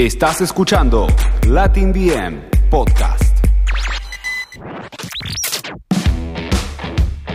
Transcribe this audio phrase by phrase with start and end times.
[0.00, 1.08] Estás escuchando
[1.46, 3.44] Latin BM Podcast.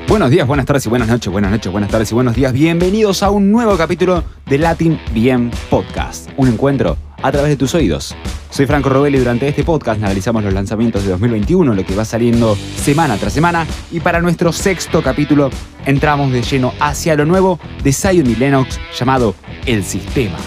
[0.08, 2.52] Buenos días, buenas tardes y buenas noches, buenas noches, buenas tardes y buenos días.
[2.54, 6.32] Bienvenidos a un nuevo capítulo de Latin BM Podcast.
[6.38, 8.16] Un encuentro a través de tus oídos.
[8.50, 12.04] Soy Franco Robelli y durante este podcast analizamos los lanzamientos de 2021, lo que va
[12.04, 13.68] saliendo semana tras semana.
[13.92, 15.52] Y para nuestro sexto capítulo
[15.86, 19.36] entramos de lleno hacia lo nuevo de Zion y Lennox llamado
[19.68, 20.40] El Sistema.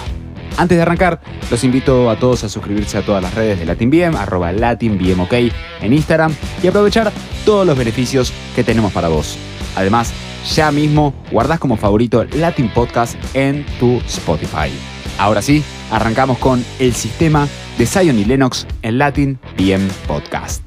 [0.59, 1.21] Antes de arrancar,
[1.53, 5.93] los invito a todos a suscribirse a todas las redes de LatinBM, arroba LatinBMOK en
[5.93, 7.13] Instagram y aprovechar
[7.45, 9.39] todos los beneficios que tenemos para vos.
[9.77, 10.13] Además,
[10.53, 14.71] ya mismo guardás como favorito Latin Podcast en tu Spotify.
[15.17, 17.47] Ahora sí, arrancamos con el sistema
[17.79, 20.63] de Zion y Lennox en Latin BM Podcast.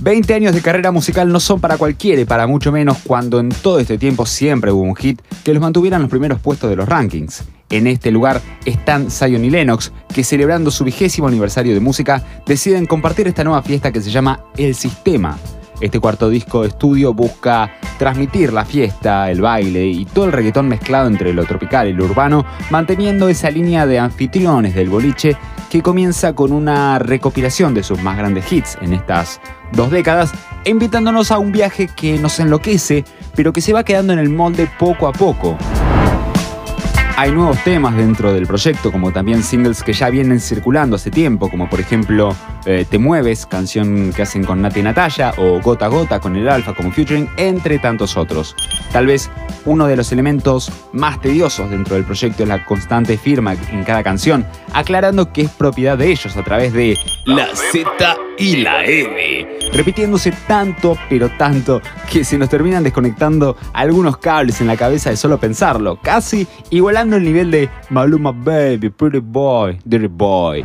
[0.00, 3.48] 20 años de carrera musical no son para cualquiera y para mucho menos cuando en
[3.48, 6.76] todo este tiempo siempre hubo un hit que los mantuviera en los primeros puestos de
[6.76, 7.42] los rankings.
[7.70, 12.86] En este lugar están Zion y Lennox, que celebrando su vigésimo aniversario de música deciden
[12.86, 15.36] compartir esta nueva fiesta que se llama El Sistema.
[15.80, 20.68] Este cuarto disco de estudio busca transmitir la fiesta, el baile y todo el reggaetón
[20.68, 25.36] mezclado entre lo tropical y lo urbano, manteniendo esa línea de anfitriones del boliche
[25.70, 29.40] que comienza con una recopilación de sus más grandes hits en estas
[29.72, 30.32] dos décadas,
[30.64, 34.68] invitándonos a un viaje que nos enloquece, pero que se va quedando en el molde
[34.78, 35.56] poco a poco.
[37.20, 41.50] Hay nuevos temas dentro del proyecto, como también singles que ya vienen circulando hace tiempo,
[41.50, 42.32] como por ejemplo
[42.64, 46.48] eh, Te Mueves, canción que hacen con Nati Natalia, o Gota a Gota con el
[46.48, 48.54] Alfa como featuring, entre tantos otros.
[48.92, 49.32] Tal vez
[49.64, 54.04] uno de los elementos más tediosos dentro del proyecto es la constante firma en cada
[54.04, 59.37] canción, aclarando que es propiedad de ellos a través de la Z y la M,
[59.72, 61.80] repitiéndose tanto pero tanto
[62.10, 67.16] que se nos terminan desconectando algunos cables en la cabeza de solo pensarlo, casi igualando
[67.16, 70.64] el nivel de Maluma Baby, Pretty Boy, Dirty Boy.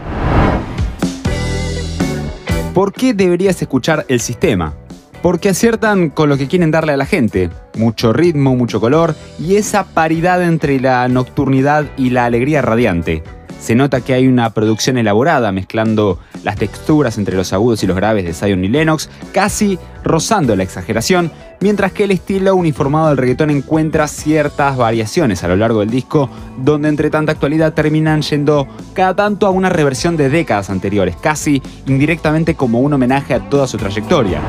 [2.73, 4.73] ¿Por qué deberías escuchar el sistema?
[5.21, 7.51] Porque aciertan con lo que quieren darle a la gente.
[7.77, 13.23] Mucho ritmo, mucho color y esa paridad entre la nocturnidad y la alegría radiante.
[13.63, 17.95] Se nota que hay una producción elaborada mezclando las texturas entre los agudos y los
[17.95, 21.31] graves de Zion y Lennox, casi rozando la exageración,
[21.61, 26.29] mientras que el estilo uniformado del reggaetón encuentra ciertas variaciones a lo largo del disco,
[26.57, 31.63] donde entre tanta actualidad terminan yendo cada tanto a una reversión de décadas anteriores, casi
[31.87, 34.41] indirectamente como un homenaje a toda su trayectoria.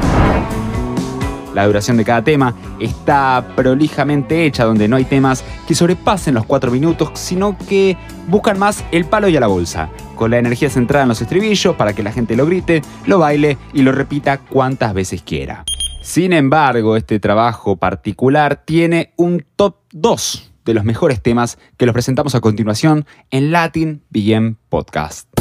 [1.55, 6.47] La duración de cada tema está prolijamente hecha, donde no hay temas que sobrepasen los
[6.47, 10.69] 4 minutos, sino que buscan más el palo y a la bolsa, con la energía
[10.69, 14.39] centrada en los estribillos para que la gente lo grite, lo baile y lo repita
[14.39, 15.65] cuantas veces quiera.
[16.03, 21.93] Sin embargo, este trabajo particular tiene un top 2 de los mejores temas que los
[21.93, 25.34] presentamos a continuación en Latin BM Podcast.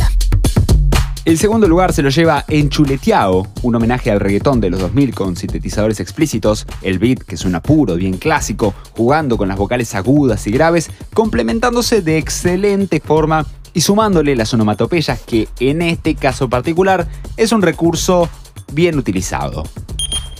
[1.25, 5.37] El segundo lugar se lo lleva Enchuleteado, un homenaje al reggaetón de los 2000 con
[5.37, 10.51] sintetizadores explícitos, el beat que suena puro, bien clásico, jugando con las vocales agudas y
[10.51, 17.07] graves, complementándose de excelente forma y sumándole las onomatopeyas que en este caso particular
[17.37, 18.27] es un recurso
[18.73, 19.63] bien utilizado.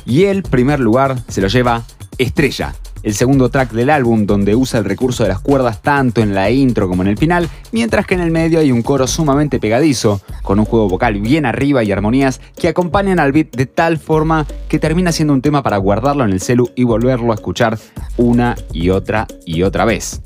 [0.06, 1.84] Y el primer lugar se lo lleva
[2.18, 6.34] Estrella, el segundo track del álbum donde usa el recurso de las cuerdas tanto en
[6.34, 9.60] la intro como en el final, mientras que en el medio hay un coro sumamente
[9.60, 13.98] pegadizo, con un juego vocal bien arriba y armonías que acompañan al beat de tal
[13.98, 17.78] forma que termina siendo un tema para guardarlo en el celu y volverlo a escuchar
[18.18, 20.22] una y otra y otra vez.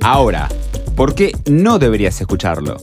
[0.00, 0.48] Ahora,
[0.94, 2.76] ¿por qué no deberías escucharlo?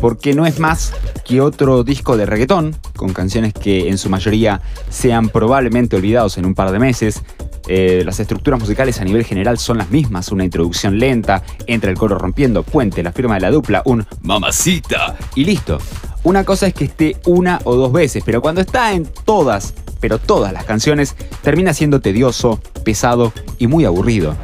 [0.00, 0.92] Porque no es más
[1.24, 6.44] que otro disco de reggaetón, con canciones que en su mayoría sean probablemente olvidados en
[6.44, 7.22] un par de meses,
[7.68, 11.98] eh, las estructuras musicales a nivel general son las mismas, una introducción lenta, entra el
[11.98, 15.78] coro rompiendo, puente, la firma de la dupla, un mamacita y listo.
[16.22, 20.18] Una cosa es que esté una o dos veces, pero cuando está en todas, pero
[20.18, 24.34] todas las canciones, termina siendo tedioso, pesado y muy aburrido.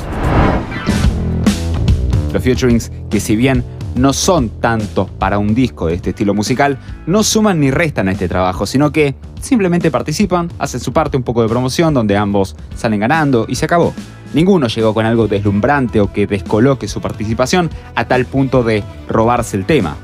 [2.32, 3.64] Los featurings, que si bien
[3.94, 8.12] no son tantos para un disco de este estilo musical, no suman ni restan a
[8.12, 12.56] este trabajo, sino que simplemente participan, hacen su parte un poco de promoción donde ambos
[12.74, 13.92] salen ganando y se acabó.
[14.32, 19.56] Ninguno llegó con algo deslumbrante o que descoloque su participación a tal punto de robarse
[19.56, 19.96] el tema.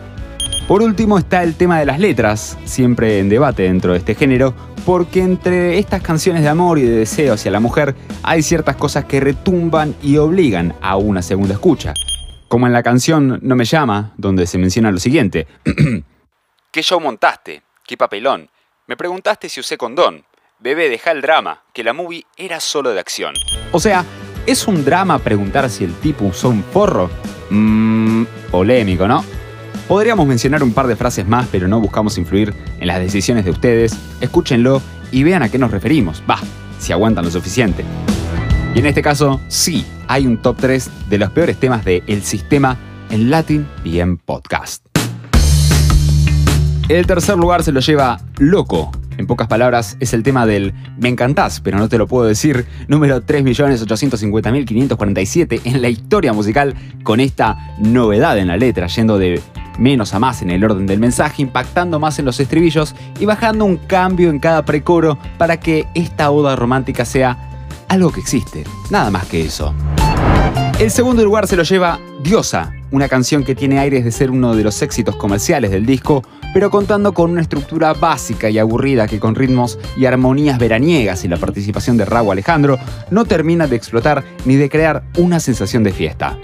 [0.67, 4.55] Por último está el tema de las letras, siempre en debate dentro de este género,
[4.85, 9.06] porque entre estas canciones de amor y de deseo hacia la mujer hay ciertas cosas
[9.06, 11.94] que retumban y obligan a una segunda escucha.
[12.49, 15.46] Como en la canción No me llama, donde se menciona lo siguiente.
[16.70, 17.62] ¿Qué show montaste?
[17.87, 18.50] ¿Qué papelón?
[18.88, 20.25] Me preguntaste si usé condón.
[20.61, 23.35] Bebé, deja el drama, que la movie era solo de acción.
[23.70, 24.02] O sea,
[24.46, 27.11] ¿es un drama preguntar si el tipo usó un porro?
[27.50, 29.23] Mmm, polémico, ¿no?
[29.87, 33.50] Podríamos mencionar un par de frases más, pero no buscamos influir en las decisiones de
[33.50, 33.94] ustedes.
[34.23, 34.81] Escúchenlo
[35.12, 36.23] y vean a qué nos referimos.
[36.29, 36.41] Va,
[36.79, 37.84] si aguantan lo suficiente.
[38.75, 42.23] Y en este caso, sí, hay un top 3 de los peores temas de El
[42.23, 42.79] Sistema
[43.11, 44.88] en Latin BM Podcast.
[46.88, 48.90] El tercer lugar se lo lleva Loco.
[49.19, 52.64] En pocas palabras, es el tema del Me encantás, pero no te lo puedo decir,
[52.87, 59.43] número 3.850.547 en la historia musical, con esta novedad en la letra, yendo de
[59.79, 63.67] menos a más en el orden del mensaje, impactando más en los estribillos y bajando
[63.67, 67.37] un cambio en cada precoro para que esta oda romántica sea
[67.88, 69.75] algo que existe, nada más que eso.
[70.79, 74.56] El segundo lugar se lo lleva Diosa, una canción que tiene aires de ser uno
[74.56, 76.23] de los éxitos comerciales del disco,
[76.53, 81.29] pero contando con una estructura básica y aburrida que con ritmos y armonías veraniegas y
[81.29, 82.79] la participación de Raúl Alejandro
[83.11, 86.39] no termina de explotar ni de crear una sensación de fiesta.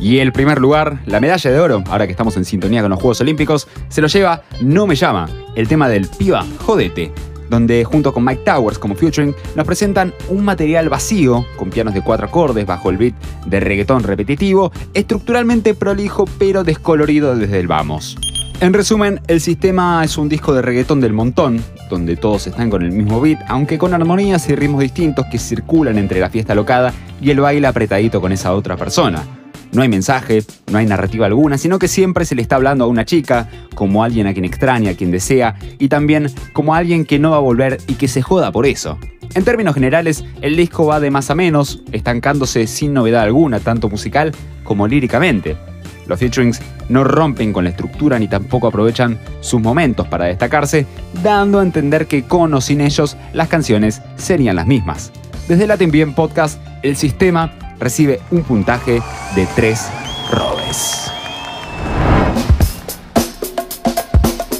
[0.00, 3.00] Y el primer lugar, la medalla de oro, ahora que estamos en sintonía con los
[3.00, 7.12] Juegos Olímpicos, se lo lleva No Me Llama, el tema del Piba, Jodete,
[7.50, 12.02] donde junto con Mike Towers como featuring nos presentan un material vacío, con pianos de
[12.02, 13.14] cuatro acordes bajo el beat
[13.44, 18.16] de reggaetón repetitivo, estructuralmente prolijo pero descolorido desde el vamos.
[18.60, 22.82] En resumen, el sistema es un disco de reggaetón del montón, donde todos están con
[22.82, 26.92] el mismo beat, aunque con armonías y ritmos distintos que circulan entre la fiesta locada
[27.22, 29.22] y el baile apretadito con esa otra persona.
[29.72, 32.88] No hay mensaje, no hay narrativa alguna, sino que siempre se le está hablando a
[32.88, 37.18] una chica, como alguien a quien extraña, a quien desea, y también como alguien que
[37.18, 38.98] no va a volver y que se joda por eso.
[39.34, 43.88] En términos generales, el disco va de más a menos, estancándose sin novedad alguna, tanto
[43.88, 44.32] musical
[44.64, 45.56] como líricamente.
[46.10, 50.84] Los featurings no rompen con la estructura ni tampoco aprovechan sus momentos para destacarse,
[51.22, 55.12] dando a entender que con o sin ellos las canciones serían las mismas.
[55.46, 59.00] Desde Latin Bien Podcast, el sistema recibe un puntaje
[59.36, 59.88] de 3
[60.32, 61.19] robes.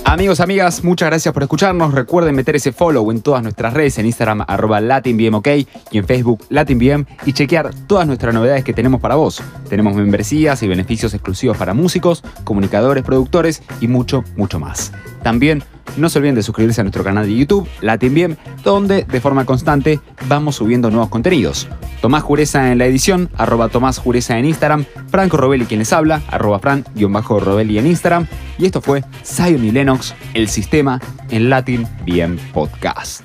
[0.04, 1.94] Amigos, amigas, muchas gracias por escucharnos.
[1.94, 5.46] Recuerden meter ese follow en todas nuestras redes, en Instagram arroba LatinBMOK
[5.90, 9.42] y en Facebook LatinBM y chequear todas nuestras novedades que tenemos para vos.
[9.68, 14.92] Tenemos membresías y beneficios exclusivos para músicos, comunicadores, productores y mucho, mucho más.
[15.22, 15.62] También
[15.96, 19.44] no se olviden de suscribirse a nuestro canal de YouTube, Latin Bien, donde de forma
[19.44, 21.68] constante vamos subiendo nuevos contenidos.
[22.00, 26.22] Tomás Jureza en la edición, arroba Tomás Jureza en Instagram, Franco Robelli quien les habla,
[26.28, 28.26] arroba Fran-Robelli en Instagram.
[28.60, 33.22] Y esto fue Zion y Lennox, el sistema en Latin Bien Podcast.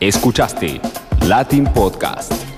[0.00, 0.80] Escuchaste
[1.26, 2.53] Latin Podcast